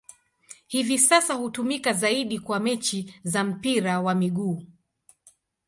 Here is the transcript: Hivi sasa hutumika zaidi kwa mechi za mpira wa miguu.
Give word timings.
Hivi 0.67 0.99
sasa 0.99 1.33
hutumika 1.33 1.93
zaidi 1.93 2.39
kwa 2.39 2.59
mechi 2.59 3.13
za 3.23 3.43
mpira 3.43 3.99
wa 4.01 4.15
miguu. 4.15 4.63